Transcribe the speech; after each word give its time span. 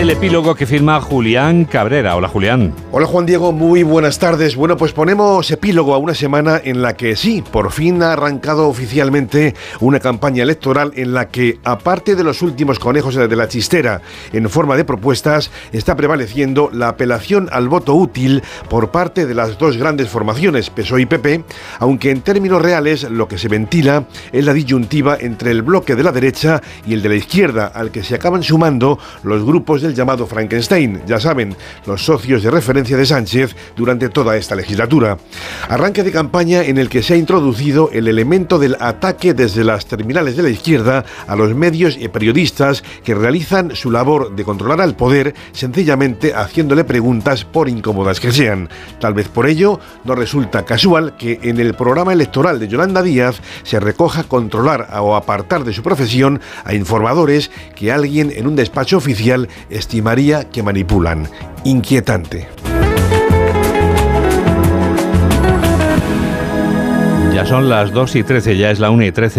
el 0.00 0.08
epílogo 0.08 0.54
que 0.54 0.64
firma 0.64 0.98
Julián 0.98 1.66
Cabrera. 1.66 2.16
Hola 2.16 2.26
Julián. 2.26 2.72
Hola 2.90 3.06
Juan 3.06 3.26
Diego, 3.26 3.52
muy 3.52 3.82
buenas 3.82 4.18
tardes. 4.18 4.56
Bueno, 4.56 4.78
pues 4.78 4.94
ponemos 4.94 5.50
epílogo 5.50 5.92
a 5.92 5.98
una 5.98 6.14
semana 6.14 6.58
en 6.64 6.80
la 6.80 6.96
que 6.96 7.16
sí, 7.16 7.42
por 7.42 7.70
fin 7.70 8.02
ha 8.02 8.14
arrancado 8.14 8.66
oficialmente 8.66 9.54
una 9.78 10.00
campaña 10.00 10.42
electoral 10.42 10.92
en 10.96 11.12
la 11.12 11.28
que, 11.28 11.58
aparte 11.64 12.16
de 12.16 12.24
los 12.24 12.40
últimos 12.40 12.78
conejos 12.78 13.14
de 13.14 13.36
la 13.36 13.46
chistera 13.46 14.00
en 14.32 14.48
forma 14.48 14.74
de 14.74 14.86
propuestas, 14.86 15.50
está 15.70 15.96
prevaleciendo 15.96 16.70
la 16.72 16.88
apelación 16.88 17.50
al 17.52 17.68
voto 17.68 17.94
útil 17.94 18.42
por 18.70 18.90
parte 18.90 19.26
de 19.26 19.34
las 19.34 19.58
dos 19.58 19.76
grandes 19.76 20.08
formaciones, 20.08 20.70
PSOE 20.70 21.02
y 21.02 21.06
PP, 21.06 21.44
aunque 21.78 22.10
en 22.10 22.22
términos 22.22 22.62
reales 22.62 23.02
lo 23.02 23.28
que 23.28 23.36
se 23.36 23.48
ventila 23.48 24.06
es 24.32 24.46
la 24.46 24.54
disyuntiva 24.54 25.18
entre 25.20 25.50
el 25.50 25.60
bloque 25.60 25.94
de 25.94 26.04
la 26.04 26.12
derecha 26.12 26.62
y 26.86 26.94
el 26.94 27.02
de 27.02 27.10
la 27.10 27.16
izquierda, 27.16 27.66
al 27.66 27.90
que 27.90 28.02
se 28.02 28.14
acaban 28.14 28.42
sumando 28.42 28.98
los 29.24 29.44
grupos 29.44 29.89
llamado 29.94 30.26
Frankenstein, 30.26 31.02
ya 31.06 31.20
saben, 31.20 31.56
los 31.86 32.04
socios 32.04 32.42
de 32.42 32.50
referencia 32.50 32.96
de 32.96 33.06
Sánchez 33.06 33.54
durante 33.76 34.08
toda 34.08 34.36
esta 34.36 34.54
legislatura. 34.54 35.18
Arranque 35.68 36.02
de 36.02 36.12
campaña 36.12 36.62
en 36.62 36.78
el 36.78 36.88
que 36.88 37.02
se 37.02 37.14
ha 37.14 37.16
introducido 37.16 37.90
el 37.92 38.08
elemento 38.08 38.58
del 38.58 38.76
ataque 38.80 39.34
desde 39.34 39.64
las 39.64 39.86
terminales 39.86 40.36
de 40.36 40.42
la 40.42 40.50
izquierda 40.50 41.04
a 41.26 41.36
los 41.36 41.54
medios 41.54 41.96
y 41.98 42.08
periodistas 42.08 42.82
que 43.04 43.14
realizan 43.14 43.74
su 43.74 43.90
labor 43.90 44.34
de 44.34 44.44
controlar 44.44 44.80
al 44.80 44.96
poder 44.96 45.34
sencillamente 45.52 46.34
haciéndole 46.34 46.84
preguntas 46.84 47.44
por 47.44 47.68
incómodas 47.68 48.20
que 48.20 48.32
sean. 48.32 48.68
Tal 49.00 49.14
vez 49.14 49.28
por 49.28 49.46
ello 49.46 49.80
no 50.04 50.14
resulta 50.14 50.64
casual 50.64 51.16
que 51.16 51.38
en 51.42 51.58
el 51.60 51.74
programa 51.74 52.12
electoral 52.12 52.58
de 52.58 52.68
Yolanda 52.68 53.02
Díaz 53.02 53.40
se 53.62 53.80
recoja 53.80 54.24
controlar 54.24 54.88
o 55.00 55.16
apartar 55.16 55.64
de 55.64 55.72
su 55.72 55.82
profesión 55.82 56.40
a 56.64 56.74
informadores 56.74 57.50
que 57.74 57.92
alguien 57.92 58.32
en 58.34 58.46
un 58.46 58.56
despacho 58.56 58.96
oficial 58.96 59.48
estimaría 59.80 60.44
que 60.44 60.62
manipulan. 60.62 61.26
Inquietante. 61.64 62.46
Ya 67.34 67.46
son 67.46 67.68
las 67.68 67.90
2 67.92 68.16
y 68.16 68.22
13, 68.22 68.56
ya 68.56 68.70
es 68.70 68.78
la 68.78 68.90
1 68.90 69.04
y 69.06 69.12
13. 69.12 69.38